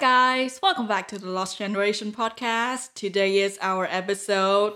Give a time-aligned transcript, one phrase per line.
[0.00, 2.94] guys, welcome back to the Lost Generation podcast.
[2.94, 4.74] Today is our episode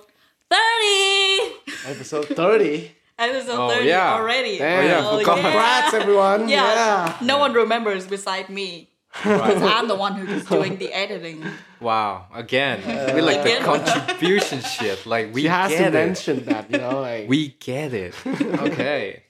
[0.50, 1.54] 30.
[1.86, 2.90] Episode 30.
[3.18, 4.14] Episode Oh, 30 yeah.
[4.14, 4.58] already.
[4.58, 4.84] Damn.
[4.84, 5.34] yeah, Oh, forgot.
[5.40, 6.48] Congrats, everyone.
[6.48, 6.64] Yeah.
[6.64, 7.16] Yeah.
[7.22, 8.90] No one remembers beside me.
[9.12, 11.44] 'Cause I'm the one who's doing the editing.
[11.80, 15.06] Wow, again, uh, we like the contribution shit.
[15.06, 15.92] Like we She has to it.
[15.92, 17.28] mention that, you know, like.
[17.28, 18.14] We get it.
[18.26, 19.22] Okay.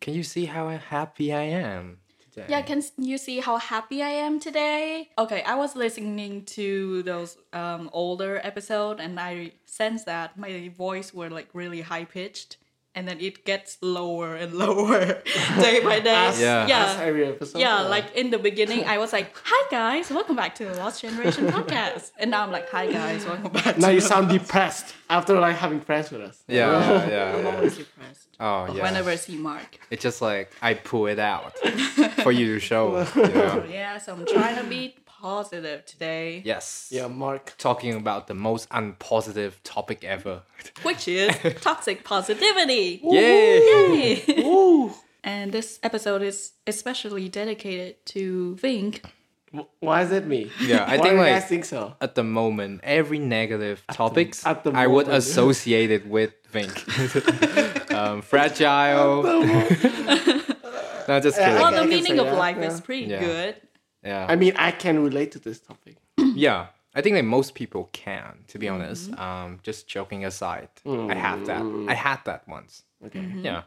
[0.00, 1.98] Can you see how happy I am
[2.42, 2.50] today?
[2.54, 5.08] Yeah, can you see how happy I am today?
[5.18, 11.12] Okay, I was listening to those um, older episode and I sensed that my voice
[11.14, 12.56] were like really high pitched
[12.94, 15.22] and then it gets lower and lower
[15.60, 16.14] day by day.
[16.14, 16.66] As- Yeah.
[16.66, 16.86] yeah.
[16.94, 17.58] as every episode.
[17.60, 21.02] Yeah, like in the beginning, I was like, "Hi guys, welcome back to the Lost
[21.02, 24.30] Generation podcast," and now I'm like, "Hi guys, welcome back." Now to you the- sound
[24.30, 26.42] depressed after like having friends with us.
[26.48, 27.50] Yeah, yeah I'm yeah.
[27.54, 28.82] always depressed Oh, yeah.
[28.84, 29.78] whenever I see Mark.
[29.90, 31.58] It's just like I pull it out
[32.22, 33.04] for you to show.
[33.16, 33.64] You know?
[33.70, 36.88] Yeah, so I'm trying to be positive today, Yes.
[36.92, 37.54] Yeah, Mark.
[37.58, 40.42] Talking about the most unpositive topic ever.
[40.82, 43.00] which is toxic positivity.
[43.02, 43.58] Yay!
[44.26, 44.42] Yay!
[44.44, 44.92] Woo.
[45.24, 49.02] and this episode is especially dedicated to Vink.
[49.52, 50.50] W- Why is it me?
[50.60, 51.94] Yeah, I think like guys think so?
[52.00, 56.76] at the moment, every negative topics at the I would associate it with Vink.
[57.94, 59.22] um, fragile.
[61.08, 61.54] no, just kidding.
[61.54, 62.66] Well, the meaning of that, life yeah.
[62.68, 63.20] is pretty Yeah.
[63.20, 63.56] good.
[64.04, 64.26] Yeah.
[64.28, 65.96] I mean, I can relate to this topic.
[66.18, 66.66] yeah.
[66.94, 69.12] I think that most people can, to be honest.
[69.18, 71.62] Um, just joking aside, I had that.
[71.88, 72.82] I had that once.
[73.06, 73.24] Okay.
[73.36, 73.62] Yeah.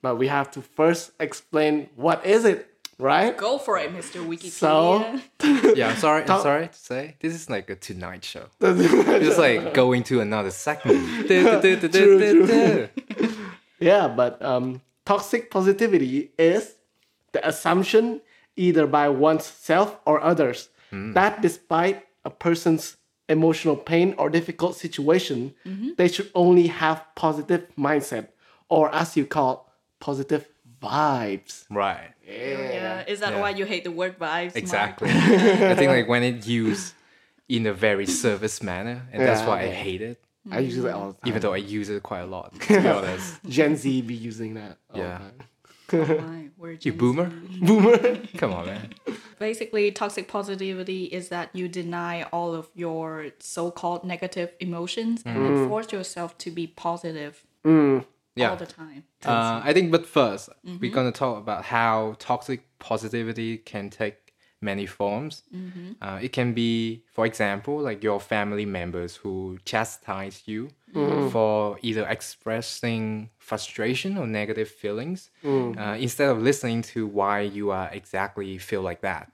[0.00, 2.69] But we have to first explain what is it,
[3.00, 3.36] right?
[3.36, 4.24] Go for it, Mr.
[4.26, 4.50] Wikipedia.
[4.50, 5.20] So-
[5.74, 5.88] Yeah.
[5.90, 6.22] I'm sorry.
[6.22, 8.46] I'm sorry to say this is like a Tonight Show.
[8.60, 11.28] Just like going to another segment.
[11.28, 12.88] Du- du.
[13.80, 16.74] Yeah, but um, toxic positivity is
[17.32, 18.20] the assumption,
[18.56, 22.96] either by oneself or others, that despite a person's
[23.28, 25.54] emotional pain or difficult situation,
[25.96, 28.28] they should only have positive mindset,
[28.68, 30.48] or as you call, positive
[30.82, 31.64] vibes.
[31.70, 32.10] Right.
[32.26, 33.40] Yeah, is that Yeah.
[33.40, 34.56] why you hate the word vibes?
[34.56, 35.10] Exactly.
[35.72, 36.94] I think like when it used
[37.48, 40.22] in a very service manner, and that's Yeah, why I hate it.
[40.50, 41.28] I use it all the time.
[41.28, 42.58] Even though I use it quite a lot.
[42.60, 43.40] To be honest.
[43.48, 44.78] Gen Z be using that.
[44.92, 45.18] all the Yeah.
[45.18, 45.38] time.
[45.92, 46.48] Oh, why?
[46.56, 47.30] We're You boomer?
[47.60, 48.16] Boomer.
[48.36, 48.94] Come on, man.
[49.38, 55.68] Basically, toxic positivity is that you deny all of your so-called negative emotions and mm.
[55.68, 58.04] force yourself to be positive mm.
[58.40, 58.50] Yeah.
[58.50, 59.00] all the time.
[59.24, 64.16] Uh, I think, but 1st we we're gonna talk about how toxic positivity can take
[64.62, 65.34] many forms.
[66.04, 70.62] Uh, it can be, for example, like your family members who chastise you
[71.32, 73.02] for either expressing
[73.38, 75.30] frustration or negative feelings
[75.78, 79.26] uh, instead of listening to why you are exactly feel like that.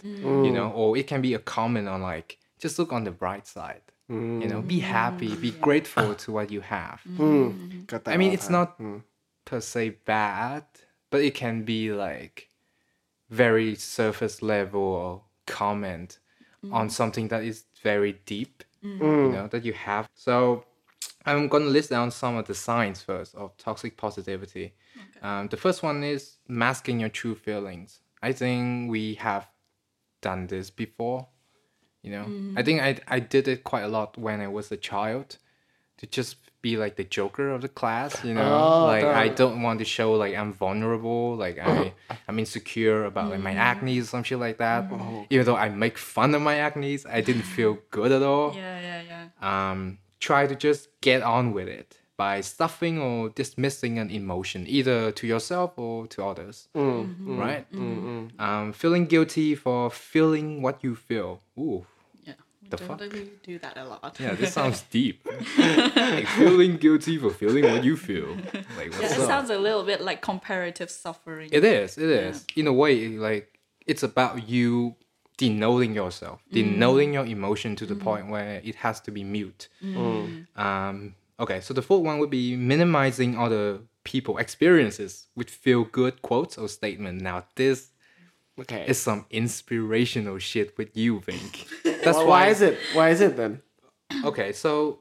[0.47, 3.47] You know, or it can be a comment on like just look on the bright
[3.47, 3.83] side.
[4.09, 4.83] You know, be mm.
[4.83, 7.01] happy, be grateful to what you have.
[7.09, 7.19] Mm.
[7.19, 7.87] Mm.
[7.87, 8.53] Got I mean, it's time.
[8.53, 8.81] not
[9.45, 10.65] per se bad,
[11.11, 12.49] but it can be like
[13.31, 16.19] very surface level comment
[16.73, 20.09] on something that is very deep, you know, that you have.
[20.15, 20.65] So
[21.25, 24.75] I'm going to list down some of the signs first of toxic positivity.
[25.23, 28.01] Um, the first one is masking your true feelings.
[28.23, 29.49] I think we have
[30.23, 31.29] done this before.
[32.03, 32.27] You know,
[32.57, 35.39] I think I, I did it quite a lot when I was a child
[35.99, 38.43] to just be like the joker of the class, you know.
[38.43, 41.93] Oh, like I don't want to show like I'm vulnerable, like I
[42.29, 44.91] I'm insecure about like my acne or some shit like that.
[45.31, 48.55] Even though I make fun of my acne, I didn't feel good at all.
[48.63, 49.03] Yeah, yeah,
[49.43, 49.71] yeah.
[49.71, 55.13] Um, try to just get on with it by stuffing or dismissing an emotion, either
[55.13, 56.69] to yourself or to others.
[56.75, 57.67] Mm, mm, mm, right?
[58.39, 61.43] Um, feeling guilty for feeling what you feel.
[61.59, 61.85] Ooh.
[62.25, 62.33] Yeah.
[62.63, 62.99] We The fuck?
[62.99, 64.17] totally do that a lot.
[64.19, 65.27] Yeah, this sounds deep.
[65.97, 68.29] like feeling guilty for feeling what you feel.
[68.79, 69.27] Like Yeah, what's it up?
[69.27, 71.51] sounds a little bit like comparative suffering.
[71.53, 71.99] It is.
[71.99, 72.45] It is.
[72.57, 74.97] In a way, like it's about you
[75.37, 79.69] denoting yourself, denoting your emotion to the point where it has to be mute.
[80.57, 86.23] Um, okay, so the fourth one would be minimizing other people experiences with feel good
[86.23, 87.21] quotes or statement.
[87.21, 87.91] Now this
[88.59, 88.87] Okay.
[88.89, 91.67] is some inspirational shit with you, think?
[91.85, 92.25] That's why, why.
[92.25, 92.79] why is it?
[92.95, 93.61] Why is it then?
[94.25, 95.01] Okay, so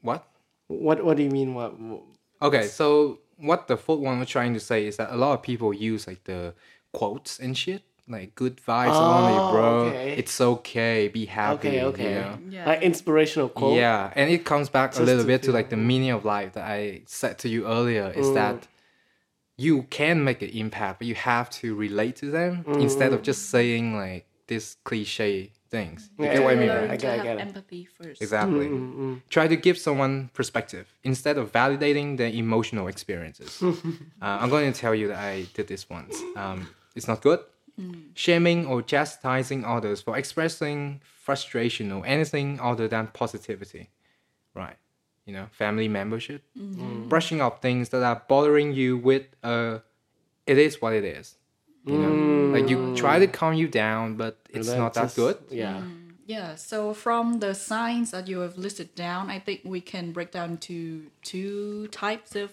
[0.00, 0.24] what?
[0.68, 1.54] What What do you mean?
[1.54, 1.78] What?
[1.78, 2.02] what-
[2.42, 5.42] Okay, so what the fourth one was trying to say is that a lot of
[5.42, 6.54] people use like the
[6.92, 9.64] quotes and shit, like good vibes only, Oh, bro.
[9.86, 10.14] okay.
[10.16, 11.80] It's okay, be happy.
[11.80, 12.12] Okay.
[12.14, 12.38] you know?
[12.48, 12.66] Yeah.
[12.66, 13.76] Like inspirational quote.
[13.76, 16.52] Yeah, and it comes back a little to bit to like the meaning of life
[16.52, 18.34] that I said to you earlier is Mm.
[18.34, 18.68] that
[19.56, 23.14] you can make an impact, but you have to relate to them instead Mm.
[23.14, 26.10] of just saying like this cliche things.
[26.18, 26.68] You Yeah, get what I mean?
[26.68, 26.90] right?
[26.90, 27.40] I to get- I have get it.
[27.40, 28.22] empathy first.
[28.22, 28.68] Exactly.
[28.68, 33.60] Mm, Try to give someone perspective instead of validating their emotional experiences.
[34.22, 36.14] uh, I'm going to tell you that I did this once.
[36.36, 37.40] Um, it's not good.
[38.14, 43.90] Shaming or chastising others for expressing frustration or anything other than positivity.
[44.54, 44.76] Right.
[45.26, 46.42] You know, family membership.
[46.54, 49.80] Brushing up things that are bothering you with uh,
[50.46, 51.36] it is what it is.
[51.84, 55.16] You know, like you try to calm you down, but it's then not that just-
[55.16, 55.36] good.
[55.50, 55.82] Yeah.
[56.28, 60.32] Yeah, so from the signs that you have listed down, I think we can break
[60.32, 62.50] down to two types of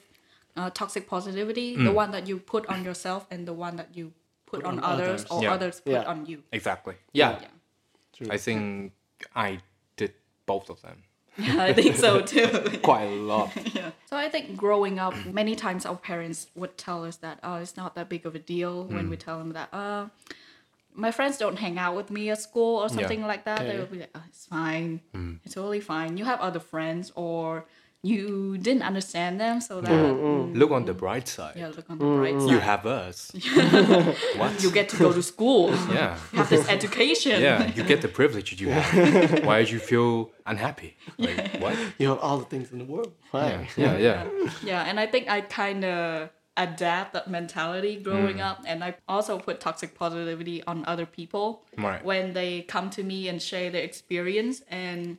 [0.55, 4.13] uh, toxic positivity the one that you put on yourself and the one that you
[4.53, 5.25] put, on, on others, others.
[5.31, 5.53] or Yeah.
[5.53, 6.03] others put Yeah.
[6.03, 6.43] on you.
[6.51, 6.95] Exactly.
[7.13, 7.39] Yeah.
[7.41, 7.47] Yeah.
[8.15, 8.27] True.
[8.31, 8.93] I think
[9.35, 9.59] I
[9.97, 10.13] did
[10.45, 11.03] both of them
[11.37, 12.47] Yeah, I think so too.
[12.83, 13.49] quite a lot.
[13.75, 13.91] yeah.
[14.09, 17.75] So I think growing up, many times our parents would tell us that, oh, it's
[17.75, 20.07] not that big of a deal when we tell them that, uh,
[20.95, 23.59] my friends don't hang out with me at school or something like that.
[23.61, 23.79] They Okay.
[23.79, 25.01] would be like, oh, it's fine.
[25.43, 26.17] It's totally fine.
[26.17, 27.65] You have other friends or
[28.05, 31.55] you didn't understand them so that, mm, Look on the bright side.
[31.55, 32.51] yeah, look on the bright side.
[32.51, 33.31] You have us.
[34.37, 34.61] what?
[34.63, 35.69] You get to go to school.
[35.91, 36.17] yeah.
[36.31, 37.41] You have this education.
[37.41, 39.43] Yeah, you get the privilege you have.
[39.45, 40.97] Why did you feel unhappy?
[41.17, 41.77] Like what?
[41.97, 43.13] You have all the things in the world.
[43.31, 43.67] Fine.
[43.77, 44.27] Yeah, yeah.
[44.63, 48.45] Yeah, and I think I kind of adapt that mentality growing Mm.
[48.51, 52.03] up, and I also put toxic positivity on other people Right.
[52.05, 54.61] when they come to me and share their experience.
[54.69, 55.17] And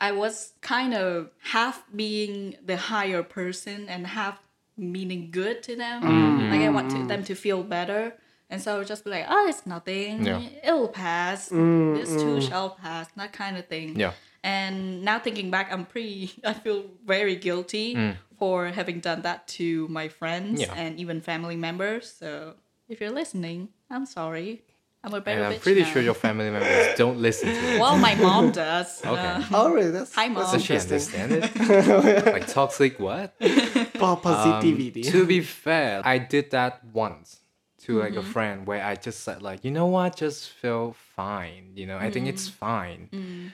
[0.00, 4.38] I was kind of half being the higher person and half
[4.76, 6.02] meaning good to them.
[6.02, 6.50] Mm-hmm.
[6.52, 8.14] Like I want to, them to feel better.
[8.50, 10.24] And so I would just be like, oh, it's nothing.
[10.24, 10.40] Yeah.
[10.64, 11.48] It'll pass.
[11.48, 13.08] This too shall pass.
[13.16, 13.98] That kind of thing.
[13.98, 14.12] Yeah.
[14.42, 19.88] And now thinking back, I'm pretty, I feel very guilty for having done that to
[19.88, 20.66] my friends Mm.
[20.66, 20.74] Yeah.
[20.76, 22.10] and even family members.
[22.10, 22.54] So
[22.88, 24.62] if you're listening, I'm sorry.
[25.04, 25.86] I'm a better And I'm bitch pretty now.
[25.86, 27.80] sure your family members don't listen to it.
[27.80, 29.00] Well, my mom does.
[29.04, 29.20] Okay.
[29.20, 29.90] Uh, Oh, really?
[29.92, 30.52] That's, Hi, that's Mom.
[30.52, 31.20] Does she interesting.
[31.20, 32.26] understand it?
[32.26, 33.38] like toxic what?
[33.94, 35.04] Positivity.
[35.06, 37.40] Um, to be fair, I did that once
[37.82, 38.18] to like Mm-hmm.
[38.18, 41.72] a friend where I just said like, you know what, just feel fine.
[41.76, 42.30] You know, I think Mm.
[42.30, 43.52] it's fine.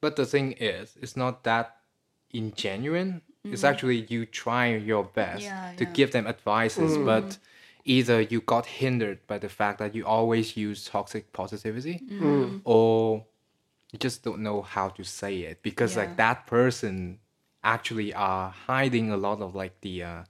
[0.00, 1.76] But the thing is, it's not that
[2.34, 3.20] ingenuine.
[3.44, 5.50] It's actually you trying your best Mm.
[5.50, 5.90] Yeah, to yeah.
[5.92, 7.38] give them advices, but
[7.86, 12.60] either you got hindered by the fact that you always use toxic positivity, Mm.
[12.64, 13.24] or
[13.92, 16.02] you just don't know how to say it because Yeah.
[16.02, 16.94] like that person
[17.62, 20.22] actually are hiding a lot of like the uh,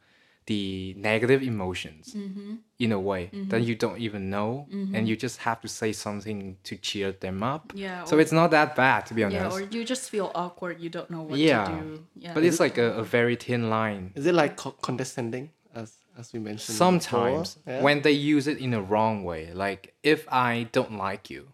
[0.52, 2.54] the negative emotions Mm-hmm.
[2.78, 4.50] in a way that you don't even know
[4.94, 6.38] and you just have to say something
[6.68, 9.66] to cheer them up Yeah, so or- it's not that bad to be honest yeah,
[9.66, 10.74] or you just feel awkward.
[10.84, 12.06] You don't know what yeah, to do.
[12.24, 12.32] Yeah.
[12.34, 14.52] but it's like a, a very thin line Is it like
[14.88, 15.88] condescending, as
[16.18, 16.76] as we mentioned?
[16.76, 17.58] sometimes?
[17.66, 17.82] Yeah?
[17.82, 21.48] when they use it in a wrong way like if i don't like you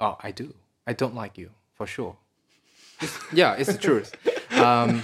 [0.00, 0.54] oh i do
[0.86, 2.16] i don't like you for sure
[3.02, 4.14] It's- yeah it's the truth
[4.58, 5.00] um,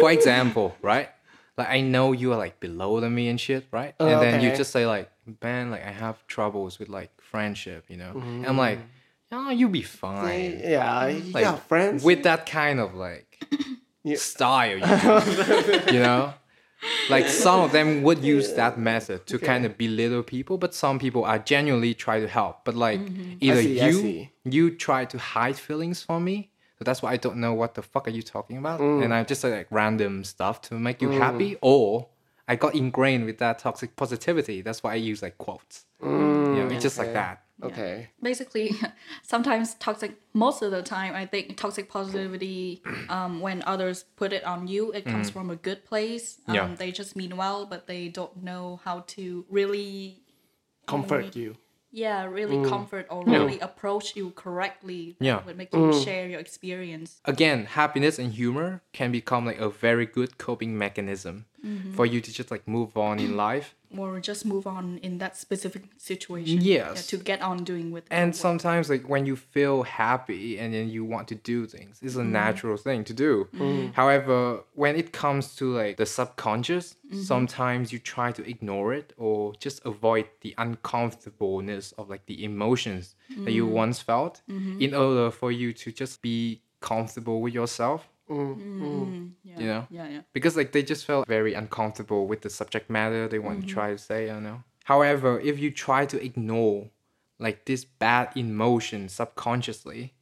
[0.00, 1.08] for example right
[1.56, 4.54] like i know you are like below than me and shit right and then you
[4.56, 5.10] just say like
[5.42, 8.78] man like i have troubles with like friendship you know and i'm like
[9.32, 12.04] oh you'll be fine yeah, you like got friends.
[12.04, 13.42] with that kind of like
[14.16, 15.22] style, you know?
[15.90, 16.34] you know?
[17.08, 20.98] Like some of them would use that method to kind of belittle people, but some
[20.98, 22.64] people are genuinely try to help.
[22.64, 23.00] But like
[23.40, 27.36] either see, you you try to hide feelings from me, so that's why I don't
[27.36, 30.60] know what the fuck are you talking about, and I just say like random stuff
[30.62, 32.08] to make you happy, or
[32.48, 34.60] I got ingrained with that toxic positivity.
[34.62, 35.86] That's why I use like quotes.
[36.02, 37.36] you know, it's just like okay.
[37.60, 37.66] That.
[37.66, 38.08] okay.
[38.22, 38.72] basically
[39.22, 44.44] sometimes toxic most of the time i think toxic positivity um, when others put it
[44.44, 46.56] on you it comes from a good place um, Mm.
[46.56, 46.74] Yeah.
[46.76, 50.20] they just mean well but they don't know how to really
[50.86, 51.56] Comfort you.
[51.92, 55.26] yeah really comfort or really approach you correctly that Mm.
[55.26, 55.38] Yeah.
[55.40, 55.46] Mm.
[55.46, 60.04] would make you share your experience again, happiness and humor can become like a very
[60.06, 61.94] good coping mechanism Mm-hmm.
[61.94, 63.74] for you to just like move on in life.
[63.96, 66.60] or just move on in that specific situation.
[66.60, 67.06] Yes.
[67.06, 71.04] to get on doing with And sometimes like when you feel happy and then you
[71.04, 72.32] want to do things, it's a mm-hmm.
[72.32, 73.48] natural thing to do.
[73.54, 73.92] Mm-hmm.
[73.92, 79.52] However, when it comes to like the subconscious, sometimes you try to ignore it or
[79.60, 85.52] just avoid the uncomfortableness of like the emotions that you once felt in order for
[85.52, 88.08] you to just be comfortable with yourself.
[88.28, 89.30] Mm, mm, mm.
[89.44, 89.58] yeah.
[89.58, 89.86] you know?
[89.90, 93.60] yeah yeah because like they just felt very uncomfortable with the subject matter they want
[93.60, 93.74] to mm-hmm.
[93.74, 96.88] try to say i don't know however if you try to ignore
[97.38, 100.14] like this bad emotion subconsciously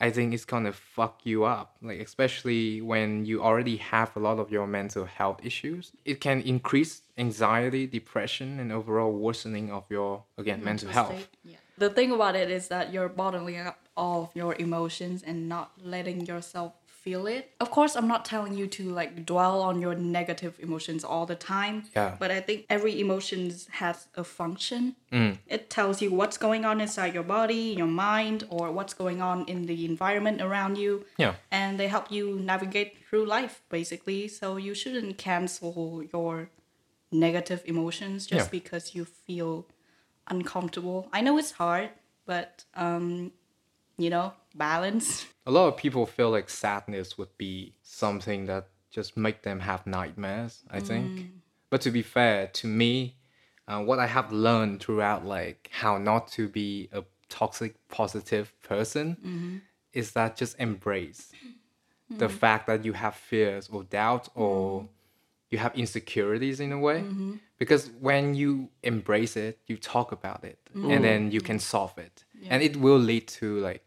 [0.00, 4.38] i think it's gonna fuck you up like especially when you already have a lot
[4.38, 10.24] of your mental health issues it can increase anxiety depression and overall worsening of your
[10.38, 10.64] again mm-hmm.
[10.64, 11.28] mental, health.
[11.44, 11.56] Yeah.
[11.78, 15.72] The thing about it is that you're bottling up all of your emotions and not
[15.82, 16.72] letting yourself
[17.04, 17.50] feel it.
[17.64, 21.34] Of course, I'm not telling you to like dwell on your negative emotions all the
[21.56, 21.76] time.
[21.96, 22.16] Yeah.
[22.22, 24.96] But I think every emotions has a function.
[25.56, 29.44] It tells you what's going on inside your body, your mind, or what's going on
[29.52, 31.04] in the environment around you.
[31.18, 31.34] Yeah.
[31.50, 34.28] And they help you navigate through life basically.
[34.28, 36.48] So you shouldn't cancel your
[37.10, 38.50] negative emotions just Yeah.
[38.58, 39.66] because you feel
[40.28, 41.08] uncomfortable.
[41.12, 41.90] I know it's hard,
[42.26, 43.32] but um,
[43.98, 45.26] you know, balance.
[45.46, 49.86] a lot of people feel like sadness would be something that just make them have
[49.86, 50.86] nightmares i mm.
[50.86, 51.30] think.
[51.70, 53.16] But to be fair to me
[53.66, 59.16] uh, what i have learned throughout like how not to be a toxic positive person
[59.16, 59.56] mm-hmm.
[59.94, 62.18] is that just embrace mm-hmm.
[62.18, 64.86] the fact that you have fears or doubts or mm-hmm.
[65.48, 67.02] you have insecurities in a way.
[67.58, 72.24] Because when you embrace it you talk about it and then you can solve it.
[72.50, 73.82] And it will lead to like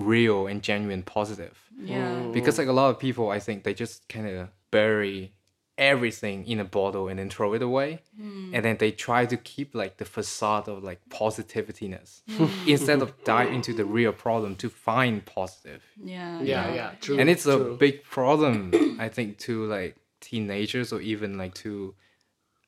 [0.00, 1.58] real and genuine positive.
[1.82, 2.24] Yeah.
[2.26, 2.32] Oh.
[2.32, 5.32] because like a lot of people i think they just kind of bury
[5.80, 8.02] everything in a bottle and then throw it away.
[8.14, 8.54] Hmm.
[8.54, 12.46] And then they try to keep like the facade of like positiveness hmm.
[12.68, 15.82] instead of dive into the real problem to find positive.
[15.96, 16.42] Yeah.
[16.42, 17.18] Yeah, yeah, true.
[17.18, 21.94] and it's a big problem i think to like teenagers or even like to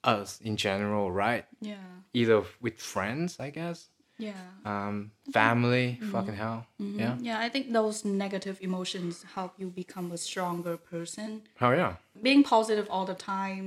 [0.04, 1.44] us in general right?
[1.60, 1.76] Yeah.
[2.14, 3.88] either with friends i guess
[4.28, 4.44] Yeah.
[4.72, 4.96] um
[5.38, 6.12] family mm-hmm.
[6.14, 6.98] fucking hell mm-hmm.
[7.02, 11.28] yeah Yeah, I think those negative emotions help you become a stronger person.
[11.64, 11.92] oh yeah
[12.28, 13.66] Being positive all the time,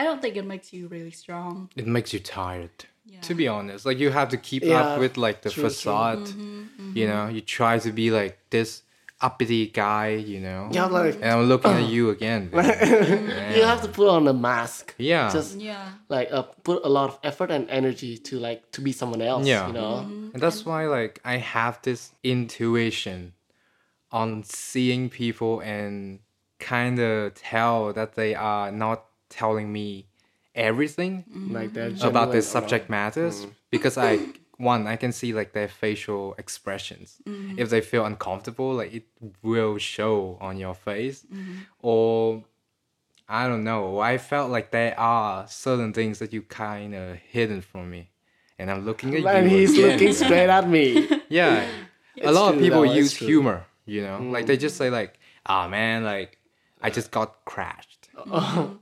[0.00, 1.54] I don't think it makes you really strong.
[1.82, 2.76] it makes you tired
[3.14, 3.20] yeah.
[3.28, 5.70] to be honest like you have to keep Yeah, up with like the true, true.
[5.70, 8.70] facade mm-hmm, you know you try to be like this
[9.22, 13.54] uppity guy you know Yeah, like and i'm looking at uh, you again man.
[13.56, 14.94] you have to put on a mask.
[14.98, 15.92] yeah Just Yeah.
[16.08, 19.46] like uh, put a lot of effort and energy to like to be someone else.
[19.46, 19.66] Yeah.
[19.68, 19.94] You know.
[20.04, 20.30] Mm-hmm.
[20.34, 23.32] and that's why like i have this intuition
[24.10, 26.18] on seeing people and
[26.58, 30.06] kind of tell that they are not telling me
[30.54, 31.54] everything mm-hmm.
[31.54, 31.92] Like that.
[31.92, 33.52] about genuine this or- subject uh, matters mm.
[33.70, 34.18] because I
[34.62, 37.16] one I can see like their facial expressions.
[37.26, 37.58] Mm-hmm.
[37.58, 39.04] If they feel uncomfortable, like it
[39.42, 41.54] will show on your face, mm-hmm.
[41.80, 42.44] or
[43.28, 43.98] I don't know.
[43.98, 48.10] I felt like there are certain things that you kind of hidden from me,
[48.58, 49.28] and I'm looking at you.
[49.28, 49.58] And you.
[49.58, 49.90] he's again.
[49.90, 51.08] looking straight at me.
[51.32, 51.64] Yeah,
[52.16, 53.64] a It's lot of people though, use humor.
[53.86, 54.78] You know, like they just mm.
[54.78, 56.38] say like, "Ah man, like
[56.80, 58.78] I just got crashed." Oh.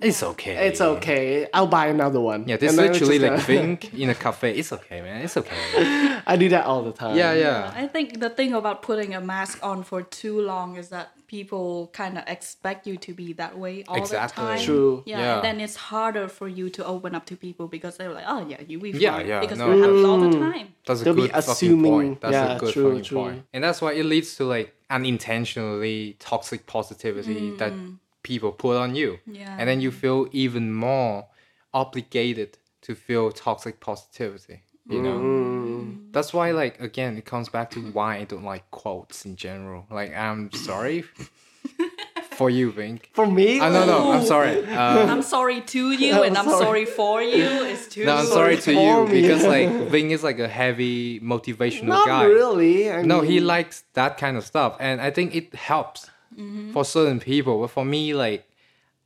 [0.00, 0.68] It's okay.
[0.68, 1.48] It's okay.
[1.54, 2.46] I'll buy another one.
[2.48, 4.56] Yeah, this And literally just like a- think in a cafe.
[4.58, 5.22] It's okay, man.
[5.22, 6.20] It's okay.
[6.26, 7.16] I do that all the time.
[7.16, 7.72] Yeah, yeah.
[7.74, 11.88] I think the thing about putting a mask on for too long is that people
[11.94, 14.42] kind of expect you to be that way all Exactly.
[14.44, 14.60] the time.
[14.64, 15.02] True.
[15.06, 15.34] Yeah, Yeah.
[15.36, 18.46] And then it's harder for you to open up to people because they're like, oh
[18.46, 19.70] yeah, you be Yeah, fine," yeah, because no.
[19.70, 20.74] we have it all the time.
[20.84, 22.20] That's a They'll be good fucking assuming- point.
[22.20, 23.18] That's yeah, a good true, fucking true.
[23.18, 23.42] point.
[23.54, 27.96] And that's why it leads to like unintentionally toxic positivity that mm.
[28.22, 29.18] People put on you.
[29.26, 29.56] Yeah.
[29.58, 31.26] And then you feel even more
[31.74, 34.62] obligated to feel toxic positivity.
[34.88, 35.18] You know?
[35.18, 36.12] Mm.
[36.12, 39.86] That's why like again it comes back to why I don't like quotes in general.
[39.90, 41.04] Like I'm sorry
[42.32, 43.02] for you, Vink.
[43.12, 44.64] For me, Uh, no, no, I'm sorry.
[44.66, 46.64] Uh, I'm sorry to you and I'm sorry.
[46.64, 47.44] sorry for you.
[47.64, 48.04] It's too.
[48.06, 49.22] no, I'm sorry to you me.
[49.22, 52.24] because like Ving is like a heavy motivational not guy.
[52.24, 52.90] really.
[52.90, 56.72] I No, he likes that kind of stuff, and I think it helps Mm-hmm.
[56.72, 57.60] for certain people.
[57.60, 58.48] But for me, like,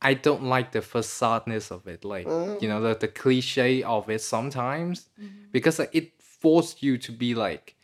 [0.01, 2.61] I don't like the facadeness of it, like mm.
[2.61, 5.45] you know, the, the cliche of it sometimes, mm-hmm.
[5.51, 7.75] because like, it forced you to be like,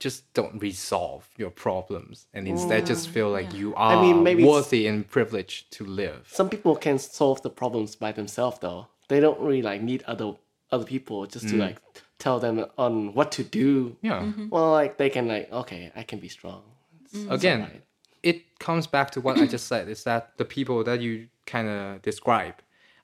[0.00, 3.12] just don't resolve your problems, and instead just mm.
[3.12, 6.26] feel like you are I mean, maybe worthy and privileged to live.
[6.30, 8.88] some people can solve the problems by themselves though.
[9.08, 10.34] They don't really like need other
[10.72, 11.60] other people just to mm.
[11.60, 11.80] like
[12.18, 13.96] tell them on what to do.
[14.02, 14.32] Yeah.
[14.50, 16.62] Well, like they can like okay, I can be strong.
[17.04, 17.82] It's- it's Again, alright.
[18.22, 21.68] It comes back to what I just said is that the people that you kind
[21.68, 22.54] of describe,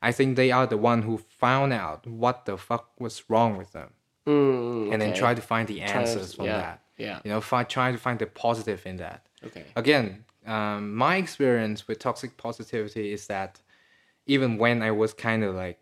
[0.03, 3.73] I think they are the one who found out what the fuck was wrong with
[3.73, 3.91] them
[4.27, 6.81] Mm, and then try to find the Try to- answers from yeah, that.
[6.99, 7.21] yeah.
[7.25, 9.25] You know, fi- try to find the positive in that.
[9.45, 9.65] Okay.
[9.77, 13.61] Again, um, my experience with toxic positivity is that
[14.27, 15.79] even when I was kind of like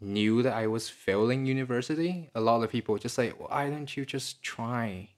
[0.00, 4.04] knew that I was failing university, a lot of people just say, why don't you
[4.04, 5.10] just try?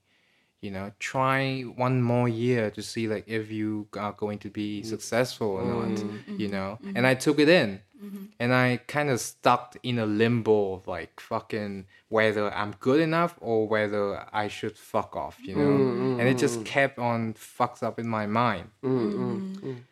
[0.61, 4.81] You know, try one more year to see like if you are going to be
[4.81, 4.85] mm.
[4.85, 5.97] successful or not.
[5.97, 6.09] Mm.
[6.09, 6.39] Mm-hmm.
[6.39, 6.97] You know, mm-hmm.
[6.97, 8.25] and I took it in, mm-hmm.
[8.39, 13.35] and I kind of stuck in a limbo of like fucking whether I'm good enough
[13.39, 15.37] or whether I should fuck off.
[15.41, 18.69] You know, mm, and it just kept on fucks up in my mind.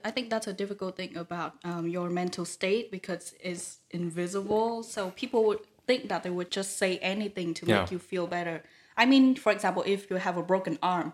[0.03, 4.83] I think that's a difficult thing about um, your mental state because it's invisible.
[4.83, 7.81] So people would think that they would just say anything to Yeah.
[7.81, 8.63] make you feel better.
[8.97, 11.13] I mean, for example, if you have a broken arm,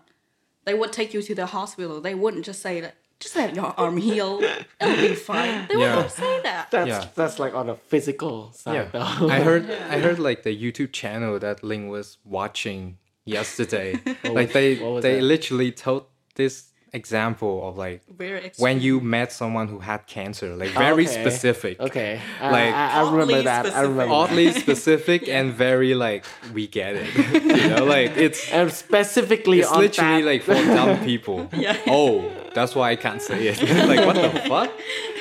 [0.64, 2.00] they would take you to the hospital.
[2.00, 2.94] They wouldn't just say that.
[3.20, 4.40] Just let your arm heal.
[4.80, 5.66] It'll be fine.
[5.68, 5.94] They Yeah.
[5.96, 6.70] wouldn't say that.
[6.70, 7.08] That's Yeah.
[7.14, 9.28] that's like on a physical side Yeah, though.
[9.28, 14.00] I heard I heard like the YouTube channel that Ling was watching yesterday.
[14.24, 15.22] Oh, like they they that?
[15.22, 20.70] literally told this example of like Very when you met someone who had cancer, like
[20.86, 21.20] very Okay.
[21.22, 21.80] specific.
[21.80, 22.20] okay.
[22.40, 23.66] Like- I, I remember Oddly that.
[23.66, 23.88] I specific.
[23.88, 24.04] remember.
[24.04, 24.10] that.
[24.30, 27.08] Oddly specific and very like we get it.
[27.44, 31.48] you know, like it's And specifically it's on literally that- like for dumb people.
[31.52, 31.76] Yeah.
[31.86, 33.60] Oh, that's why I can't say it.
[33.88, 34.70] like what the fuck?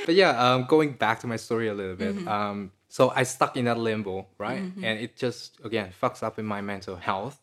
[0.05, 2.27] But yeah, um, going back to my story a little bit.
[2.27, 4.59] Um, so I stuck in that limbo, right?
[4.59, 7.39] And it just again fucks up in my mental health.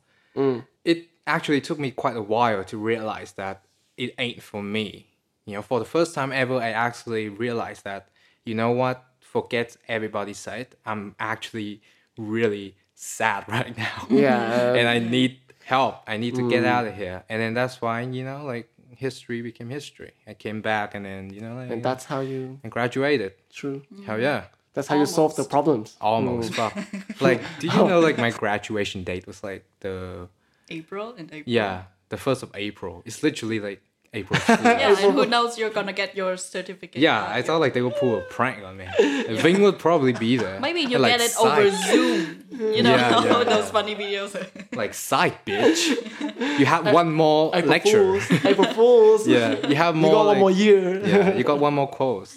[0.85, 3.63] It actually took me quite a while to realize that
[4.01, 5.07] it ain't for me.
[5.47, 8.09] You know, for the first time ever, I actually realized that
[8.45, 9.05] you know what?
[9.21, 10.69] Forget everybody said.
[10.87, 11.83] I'm actually
[12.17, 14.75] really sad right now Yeah.
[14.75, 16.03] and I need help.
[16.07, 16.67] I need to get mm.
[16.67, 17.23] out of here.
[17.29, 20.13] And then that's why, you know, like history became history.
[20.27, 23.35] I came back and then, you know, like, and that's how you and graduated.
[23.53, 23.83] true.
[24.05, 24.45] Hell yeah.
[24.75, 25.97] That's how you solve the problems.
[26.01, 26.53] Almost.
[26.53, 26.55] Mm.
[26.55, 27.21] Fuck.
[27.21, 27.89] Like, do you oh.
[27.89, 30.29] know like my graduation date was like the
[30.69, 31.43] April and April.
[31.47, 33.03] yeah, the first of April.
[33.05, 34.41] It's literally like April.
[34.49, 37.01] Yeah, and who knows you're gonna get your certificate.
[37.01, 37.25] Yeah.
[37.29, 38.87] I thought like they would pull a prank on me.
[38.99, 40.59] And Ving would probably be there.
[40.61, 41.71] Maybe you Like, get it over.
[41.71, 42.45] Zoom.
[42.51, 44.35] You know Yeah, yeah, those funny videos.
[44.75, 46.59] Like psych, bitch.
[46.59, 48.21] You had one more April lecture.
[48.21, 48.45] Fools.
[48.45, 49.29] April Fools.
[49.29, 50.13] Yeah, you have You more.
[50.13, 51.07] got one more year.
[51.07, 52.37] yeah, you got one more course.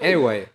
[0.00, 0.48] Anyway,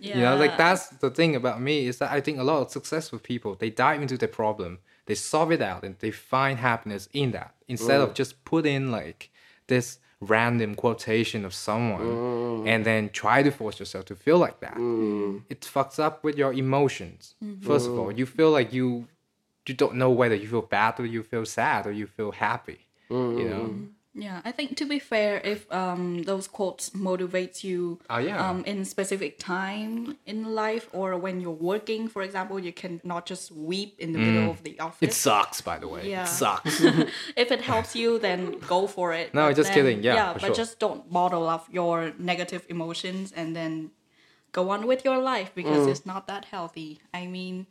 [0.00, 0.16] yeah.
[0.16, 2.70] you know, like that's the thing about me is that I think a lot of
[2.70, 7.08] successful people they dive into their problem, they solve it out, and they find happiness
[7.12, 9.30] in that instead of just put in like
[9.74, 12.68] this random quotation of someone mm.
[12.70, 14.76] and then try to force yourself to feel like that.
[14.76, 15.42] Mm.
[15.48, 17.34] It fucks up with your emotions.
[17.44, 17.66] Mm-hmm.
[17.66, 18.18] First of all, mm.
[18.18, 19.08] you feel like you
[19.66, 22.80] you don't know whether you feel bad or you feel sad or you feel happy.
[23.10, 23.66] You know.
[24.14, 28.46] Yeah, I think to be fair, if um those quotes motivates you Oh, yeah.
[28.50, 33.24] um in specific time in life or when you're working, for example, you can not
[33.24, 35.08] just weep in the middle of the office.
[35.08, 36.10] It sucks, by the way.
[36.10, 36.24] Yeah.
[36.24, 36.80] It sucks.
[37.42, 39.32] if it helps you, then go for it.
[39.32, 40.02] No, But just then- kidding.
[40.02, 40.54] Yeah, yeah, but sure.
[40.54, 43.92] just don't bottle up your negative emotions and then
[44.52, 45.90] go on with your life because Mm.
[45.90, 47.00] it's not that healthy.
[47.14, 47.66] I mean,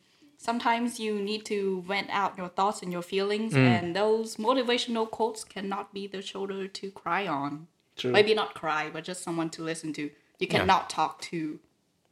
[0.50, 3.68] sometimes you need to vent out your thoughts and your feelings, Mm.
[3.78, 7.68] and those motivational quotes cannot be the shoulder to cry on.
[8.00, 8.12] True.
[8.18, 10.04] Maybe not cry, but just someone to listen to.
[10.40, 11.60] You cannot talk to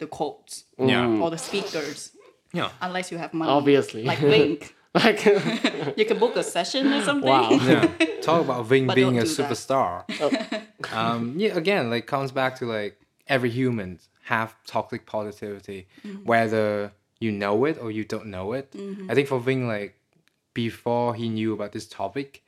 [0.02, 1.08] the quotes Yeah.
[1.22, 2.12] or the speakers
[2.54, 2.70] Yeah.
[2.82, 3.52] unless you have money.
[3.52, 4.04] Obviously.
[4.12, 4.76] Like Link.
[5.04, 5.24] like
[6.00, 7.30] you can book a session or something.
[7.30, 7.50] wow.
[7.52, 7.88] yeah
[8.22, 9.38] talk about Ving being a do that.
[9.38, 9.94] superstar
[11.02, 12.94] um yeah again like comes back to like
[13.28, 16.24] every human have toxic positivity Mm-hmm.
[16.32, 19.10] whether you know it or you don't know it Mm-hmm.
[19.12, 19.96] i think for Ving like
[20.54, 22.44] before he knew about this topic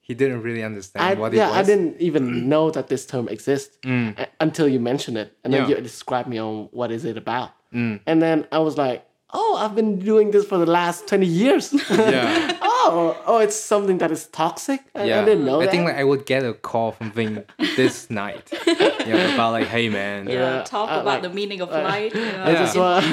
[0.00, 1.60] he didn't really understand I, what yeah, it was Mm.
[1.60, 5.60] I didn't even know that this term exists a- until you mentioned it, and then
[5.62, 5.66] Yeah.
[5.66, 5.78] Mm.
[5.78, 8.98] you described me on what is it about, and then I was like,
[9.32, 11.72] oh, I've been doing this for the last twenty years.
[11.90, 14.80] yeah oh, oh, it's something that is toxic.
[14.94, 15.70] I, yeah I didn't know i that.
[15.72, 17.42] think like i would get a call from Ving
[17.76, 21.60] this night yeah about like hey man Yeah, Yeah, talk I about like- the meaning
[21.60, 22.12] of life.
[22.14, 22.58] I Yeah.
[22.62, 23.04] just want,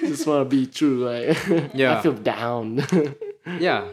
[0.12, 0.98] just want to be true.
[1.10, 1.36] Like,
[1.74, 1.98] Yeah.
[1.98, 2.66] I feel down.
[3.58, 3.88] yeah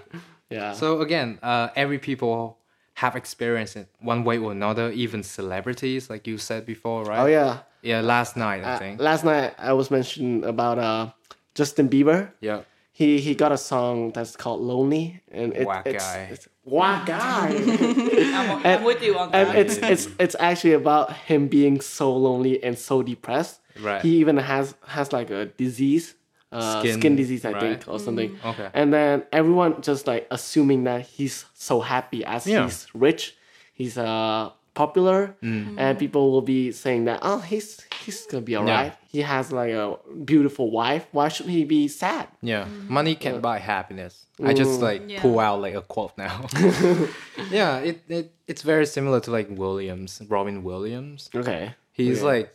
[0.50, 0.74] yeah.
[0.74, 2.58] So again, uh, every people
[3.02, 4.92] have experienced it one way or another.
[4.92, 7.20] Even celebrities, like you said before, right?
[7.20, 7.60] oh yeah.
[7.82, 9.02] Yeah, last night I Uh, think.
[9.02, 11.12] last night I was mentioning about uh,
[11.56, 12.30] Justin Bieber.
[12.42, 12.62] yeah.
[12.98, 16.28] He he got a song that's called "Lonely" and it, Whack it's, guy.
[16.32, 17.48] it's whack guy.
[18.40, 22.64] I'm, I'm with you on and it's it's it's actually about him being so lonely
[22.64, 23.60] and so depressed.
[23.82, 24.02] Right.
[24.02, 26.16] He even has has like a disease,
[26.54, 28.40] uh, skin, Skin, disease, I think, or something.
[28.46, 28.70] Okay.
[28.74, 32.64] And then everyone just like assuming that he's so happy as Yeah.
[32.64, 33.36] he's rich,
[33.74, 35.76] he's uh popular, Mm.
[35.78, 38.94] and people will be saying that oh he's he's gonna be alright.
[39.16, 41.08] He has like a beautiful wife.
[41.12, 42.28] Why should he be sad?
[42.42, 42.66] Yeah.
[42.88, 44.26] Money can't buy happiness.
[44.44, 45.22] I just like Yeah.
[45.22, 46.46] pull out like a quote now.
[47.52, 51.30] yeah, it, it it's very similar to like Williams, Robin Williams.
[51.34, 51.74] Okay.
[51.92, 52.26] He's Yeah.
[52.34, 52.48] like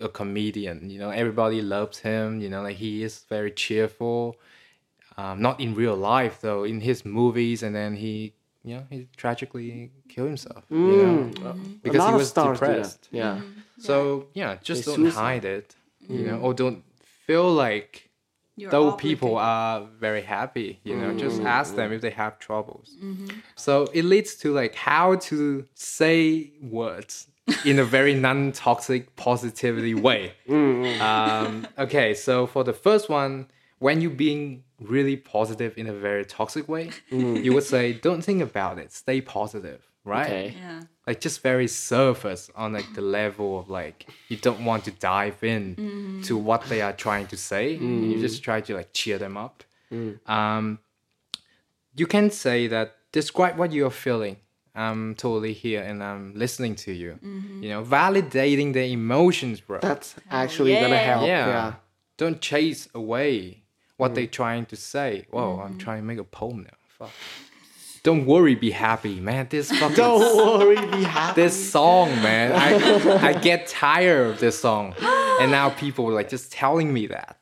[0.00, 4.36] a comedian, you know, everybody loves him, you know, like he is very cheerful.
[5.18, 8.32] Um, not in real life though, in his movies and then he
[8.64, 10.64] you know, he tragically killed himself.
[10.70, 11.30] You know?
[11.82, 11.94] Because Mm.
[11.94, 12.72] a lot he was stars do that.
[12.72, 13.08] depressed.
[13.10, 13.40] Yeah.
[13.78, 15.20] So yeah, just They don't suicide.
[15.20, 15.76] hide it.
[16.08, 16.82] You know, or don't
[17.26, 18.10] feel like
[18.56, 21.46] You're though people are very happy, you know, just Mm.
[21.46, 22.96] ask them if they have troubles.
[23.56, 27.28] So it leads to like how to say words
[27.64, 30.32] in a very non-toxic positivity way.
[30.48, 31.00] Mm.
[31.00, 33.46] Um, okay, so for the first one,
[33.78, 37.42] when you being really positive in a very toxic way, mm.
[37.42, 40.26] you would say, don't think about it, stay positive, right?
[40.26, 40.54] Okay.
[40.58, 40.80] Yeah.
[41.06, 45.42] Like just very surface on like the level of like you don't want to dive
[45.42, 46.24] in mm.
[46.26, 47.78] to what they are trying to say.
[47.78, 48.12] Mm.
[48.12, 49.64] You just try to like cheer them up.
[50.26, 50.78] Um,
[51.96, 54.36] you can say that describe what you're feeling.
[54.74, 57.18] I'm totally here and I'm listening to you.
[57.22, 57.62] Mm-hmm.
[57.64, 59.80] You know, validating their emotions, bro.
[59.80, 61.26] That's actually gonna oh, help.
[61.26, 61.46] yeah.
[61.46, 61.74] Yeah.
[62.16, 63.64] Don't chase away
[64.00, 65.26] what they're trying to say.
[65.30, 66.76] Whoa, I'm trying to make a poem now.
[66.98, 67.10] Fuck.
[68.02, 69.46] Don't worry, be happy, man.
[69.50, 71.40] This fucking Don't worry, be happy.
[71.42, 72.52] this song, man.
[72.52, 74.94] I I get tired of this song,
[75.40, 77.36] and now people like just telling me that.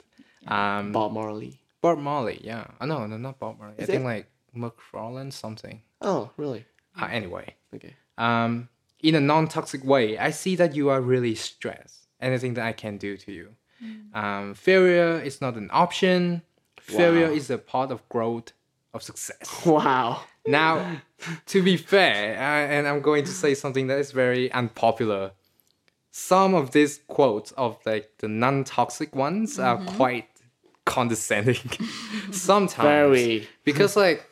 [0.48, 1.60] Um, Bob Marley.
[1.80, 2.66] Bob Marley, yeah.
[2.80, 3.74] Oh, no, no, not Bob Marley.
[3.78, 4.04] I Is think it?
[4.04, 5.80] like McFarlane something.
[6.00, 6.64] Oh, really?
[7.00, 7.94] Uh, anyway, Okay.
[8.16, 8.68] um,
[9.00, 12.08] in a non-toxic way, I see that you are really stressed.
[12.20, 13.54] Anything that I can do to you.
[14.12, 16.42] Um, failure is not an option.
[16.88, 17.34] Failure Wow.
[17.34, 18.52] is a part of growth,
[18.94, 19.46] of success.
[19.66, 20.22] Wow.
[20.46, 21.02] Now,
[21.46, 25.32] to be fair, uh, and I'm going to say something that is very unpopular.
[26.10, 30.28] Some of these quotes of like the non-toxic ones are quite
[30.86, 31.70] condescending.
[32.32, 32.76] Sometimes
[33.18, 33.48] Very.
[33.64, 34.24] because like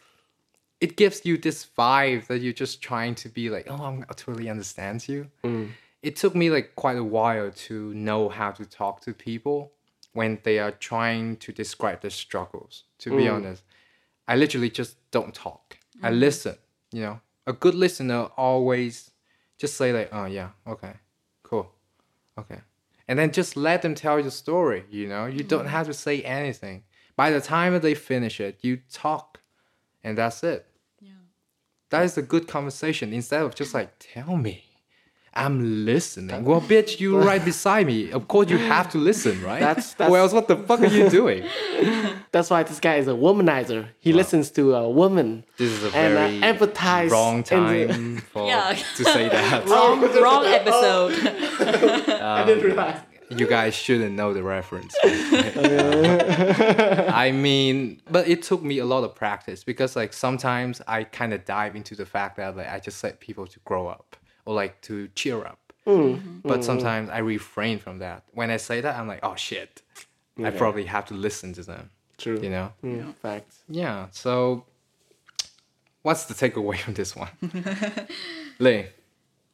[0.80, 4.14] it gives you this vibe that you're just trying to be like, oh, I'm, I
[4.14, 5.30] totally understand you.
[6.02, 9.72] It took me like quite a while to know how to talk to people
[10.16, 12.84] when they are trying to describe their struggles.
[13.00, 13.34] To be mm.
[13.34, 13.62] honest,
[14.26, 15.78] I literally just don't talk.
[16.02, 16.20] I mm.
[16.20, 16.56] listen.
[16.92, 19.10] You know, a good listener always
[19.58, 20.94] just say like, oh yeah, okay,
[21.42, 21.70] cool,
[22.38, 22.60] okay,
[23.08, 24.84] and then just let them tell your story.
[24.90, 25.70] You know, you don't mm.
[25.70, 26.84] have to say anything.
[27.16, 29.40] By the time they finish it, you talk,
[30.04, 30.66] and that's it.
[31.00, 31.12] Yeah.
[31.90, 34.65] That is a good conversation instead of just like tell me.
[35.36, 36.44] I'm listening.
[36.44, 38.10] Well, bitch, you right beside me.
[38.10, 39.60] Of course, you have to listen, right?
[39.60, 41.44] That's- Or that's- else, what the fuck are you doing?
[42.32, 43.88] That's why this guy is a womanizer.
[44.00, 47.48] He listens to a woman This is a and very uh, empathize wrong in the-
[47.48, 48.72] time for Yeah.
[48.96, 49.66] to say that.
[49.68, 51.12] Wrong, wrong episode.
[52.20, 53.00] I didn't realize.
[53.30, 54.94] you guys shouldn't know the reference.
[57.12, 61.32] I mean, but it took me a lot of practice because like sometimes I kind
[61.32, 64.54] of dive into the fact that like I just let people to grow up or
[64.54, 65.58] like to cheer up.
[65.86, 66.16] Mm.
[66.16, 66.38] Mm-hmm.
[66.48, 66.64] But mm.
[66.64, 68.24] sometimes I refrain from that.
[68.32, 69.82] When I say that, I'm like, oh shit,
[70.42, 71.90] I probably have to listen to them.
[72.18, 72.40] True.
[72.40, 72.72] You know?
[72.82, 73.62] Mm, Facts.
[73.68, 74.06] Yeah.
[74.10, 74.64] So,
[76.02, 77.28] what's the takeaway from this one?
[78.58, 78.86] Ling,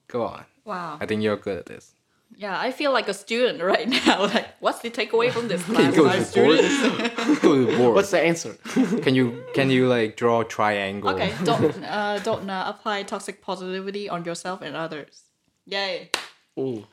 [0.07, 0.45] go on.
[0.65, 0.99] Wow.
[1.01, 1.95] I think you're good at this.
[2.37, 4.27] Yeah, I feel like a student right now.
[4.35, 5.95] Like, what's the takeaway from this class?
[5.95, 7.41] go to the students?
[7.41, 7.95] go to the board.
[7.95, 8.55] What's the answer?
[9.03, 11.11] Can you can you like draw a triangle?
[11.11, 15.23] Okay, don't uh, don't uh, apply toxic positivity on yourself and others.
[15.67, 16.11] Yay.
[16.59, 16.87] Ooh.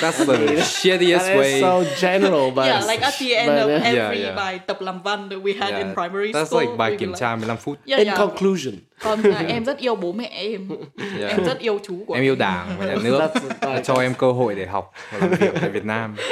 [0.00, 1.60] That's the shittiest That way.
[1.60, 4.36] so general, but yeah, like at the end but, of Yeah, every yeah.
[4.36, 6.60] bài tập làm văn that we had Yeah, in primary That's school.
[6.60, 7.78] That's like bài we'd be kiểm like, tra 15 phút.
[7.86, 8.18] Yeah, in yeah.
[8.18, 10.68] conclusion, Còn là em rất yêu bố mẹ em.
[11.18, 11.30] Yeah.
[11.30, 13.20] Em rất yêu chú của Em Em yêu đảng và nhà nước
[13.60, 16.16] That's- cho em cơ hội để học và làm việc tại Việt Nam.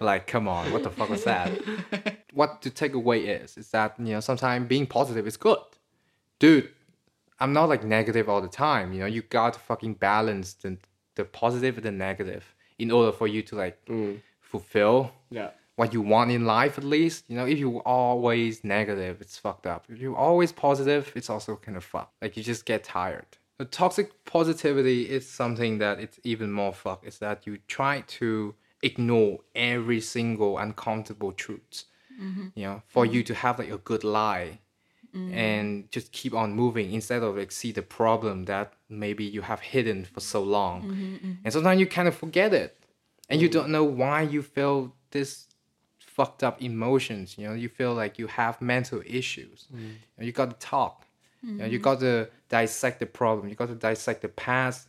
[0.00, 1.48] Like, come on, what the fuck was that?
[2.34, 5.58] What the takeaway is is that you know sometimes being positive is good,
[6.40, 6.64] dude.
[7.40, 8.92] I'm not like negative all the time.
[8.92, 10.76] You know, you got to fucking balance the
[11.16, 12.40] the positive and the negative
[12.78, 14.20] in order for you to like mm.
[14.40, 15.50] fulfill yeah.
[15.76, 17.24] what you want in life at least.
[17.28, 19.86] You know if you always negative it's fucked up.
[19.88, 22.14] If you're always positive it's also kind of fucked.
[22.22, 23.26] Like you just get tired.
[23.58, 27.06] The toxic positivity is something that it's even more fucked.
[27.06, 31.86] Is that you try to ignore every single uncomfortable truths
[32.20, 32.48] mm-hmm.
[32.54, 34.58] you know for you to have like a good lie
[35.14, 35.32] Mm-hmm.
[35.32, 39.60] and just keep on moving instead of like see the problem that maybe you have
[39.60, 40.82] hidden for so long.
[40.82, 41.32] Mm-hmm, mm-hmm.
[41.44, 42.76] And sometimes you kind of forget it.
[43.30, 43.52] And you mm.
[43.52, 45.46] don't know why you feel this
[46.00, 47.54] fucked up emotions you know?
[47.54, 49.68] You feel like you have mental issues.
[49.72, 49.78] Mm.
[49.78, 51.06] You, know, you got to talk.
[51.44, 53.48] You, know, you got to dissect the problem.
[53.48, 54.88] You got to dissect the past.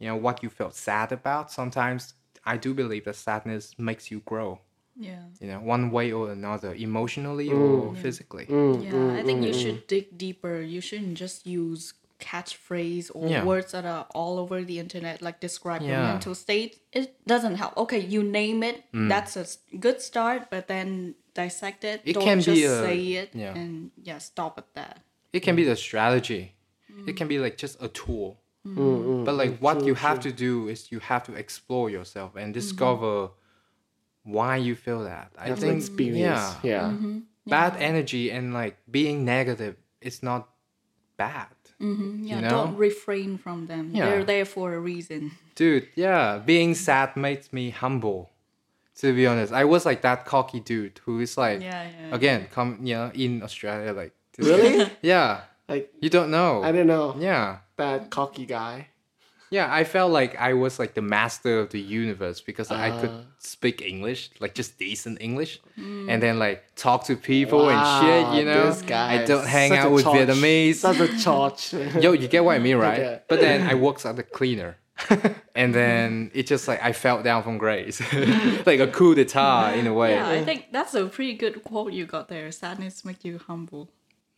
[0.00, 1.52] You know what you felt sad about.
[1.52, 4.58] Sometimes i do believe that sadness makes you grow
[4.96, 5.22] Yeah.
[5.40, 7.58] you know one way or another emotionally mm.
[7.58, 10.60] or physically mm, mm, Yeah, I think you should dig deeper.
[10.60, 13.44] You shouldn't just use catchphrase or Yeah.
[13.44, 16.78] words that are all over the internet, like describe your mental state.
[16.92, 17.76] It doesn't help.
[17.76, 18.84] Okay, you name it.
[18.92, 22.04] That's a good start, but then dissect it.
[22.04, 22.08] Mm.
[22.08, 23.54] It Don't can just be a- say it yeah.
[23.58, 25.00] and yeah, stop at that.
[25.32, 26.54] it can be the strategy
[27.06, 30.92] it can be like just a tool but like what you have to do is
[30.92, 32.60] you have to explore yourself and mm-hmm.
[32.60, 33.30] discover
[34.24, 36.18] why you feel that i Have to think experience.
[36.20, 36.82] yeah Yeah.
[36.90, 37.18] Mm-hmm.
[37.46, 40.48] bad energy and like being negative is not
[41.16, 41.48] bad
[41.80, 42.24] mm-hmm.
[42.24, 42.48] Yeah, know?
[42.50, 43.90] don't refrain from them.
[43.92, 44.06] Yeah.
[44.06, 45.32] They're there for a reason.
[45.54, 48.30] dude yeah being sad makes me humble
[49.00, 52.14] To be honest, I was like that cocky dude who is like, Yeah, yeah.
[52.14, 54.84] again, come, you know, in Australia, like, this- Really?
[55.12, 56.62] yeah, like you don't know.
[56.62, 57.64] I don't know yeah.
[57.80, 58.91] that cocky guy.
[59.52, 63.10] Yeah, I felt like I was like the master of the universe because I could
[63.10, 63.24] Ah.
[63.38, 65.52] speak English, like just decent English,
[66.10, 68.24] and then like talk to people and shit.
[68.38, 70.14] You know, this guy I don't hang out with church.
[70.16, 70.76] Vietnamese.
[70.86, 71.60] Such a church.
[72.04, 72.98] Yo, you get what I mean, right?
[73.00, 73.20] Okay.
[73.30, 74.72] But then I worked as a cleaner,
[75.60, 78.00] and then it just like I fell down from grace,
[78.70, 80.12] like a coup d'état in a way.
[80.16, 82.50] Yeah, I think that's a pretty good quote you got there.
[82.52, 83.84] Sadness make you humble.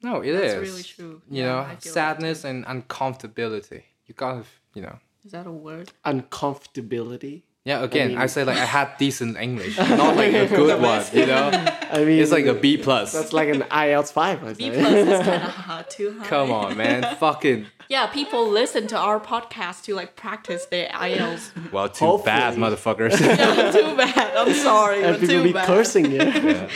[0.02, 0.40] No, it is.
[0.40, 1.14] That's really true.
[1.30, 3.82] You Yeah, know, I feel that sadness and uncomfortability.
[4.06, 4.98] You gotta, you know.
[5.24, 5.90] Is that a word?
[6.04, 7.42] Uncomfortability.
[7.66, 11.02] Yeah, again, I, mean- say like I had decent English, not like a good one.
[11.14, 11.48] You know,
[11.90, 13.12] I mean, it's like a B plus.
[13.12, 14.44] That's like an IELTS five.
[14.44, 14.80] I B say.
[14.80, 16.26] plus is kind of hard, too high.
[16.26, 17.64] Come on, man, fucking.
[17.88, 21.72] Yeah, people listen to our podcast to like practice their IELTS.
[21.72, 22.76] Well, too bad, Hopefully.
[23.10, 23.72] motherfuckers.
[23.72, 24.36] too bad.
[24.36, 25.66] I'm sorry, and people too be bad.
[25.66, 26.68] cursing you.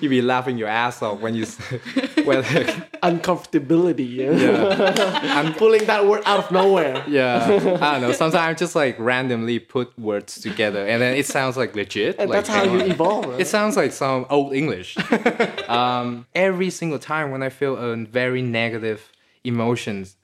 [0.00, 1.56] you be laughing your ass off when you, s-
[2.24, 2.42] when,
[3.02, 4.08] Uncomfortability.
[4.16, 4.30] Yeah.
[4.32, 7.04] yeah, I'm pulling that word out of nowhere.
[7.08, 7.44] yeah.
[7.80, 8.12] I don't know.
[8.12, 12.16] Sometimes I just like randomly put words together, and then it sounds like legit.
[12.18, 13.26] And like, that's how you evolve.
[13.26, 13.40] Right?
[13.40, 14.96] It sounds like some old English.
[15.68, 19.10] um, every single time when I feel a very negative
[19.44, 20.16] emotions,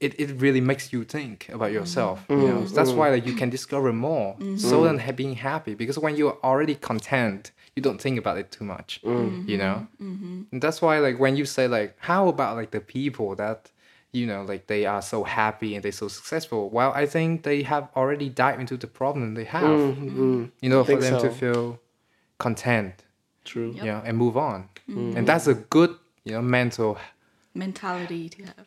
[0.00, 1.74] it, it really makes you think about mm-hmm.
[1.74, 2.26] yourself.
[2.28, 2.42] Mm-hmm.
[2.42, 3.14] You know, that's why mm-hmm.
[3.14, 5.74] like, you can discover more so than ha- being happy.
[5.74, 9.00] Because when you're already content, you don't think about it too much.
[9.02, 13.34] You know, and that's why like when you say like, how about like the people
[13.36, 13.70] that
[14.16, 16.70] you know like they are so happy and they're so successful?
[16.70, 19.62] Well, I think they have already dived into the problem they have.
[19.62, 20.08] Mm-hmm.
[20.08, 20.44] Mm-hmm.
[20.60, 21.78] You know, for Think them to feel
[22.38, 22.92] content
[23.44, 23.72] True.
[23.76, 24.68] yeah you know, and move on.
[24.88, 25.16] Mm-hmm.
[25.16, 25.90] And that's a good,
[26.24, 26.98] you know, mental.
[27.54, 28.66] Mentality to have.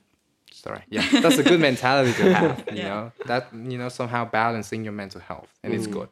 [0.52, 2.64] Sorry, yeah, that's a good mentality to have.
[2.72, 2.90] You Yeah.
[2.90, 5.94] know, that you know somehow balancing your mental health, and it's mm.
[5.94, 6.10] good.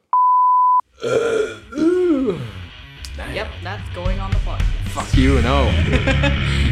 [3.34, 4.78] Yep, that's going on the podcast.
[4.93, 5.65] Fuck you, no.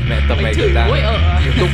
[0.09, 1.07] Mẹ tập mày Chửi cực mũi đã.
[1.07, 1.41] ở.
[1.43, 1.69] Nghiêm túc.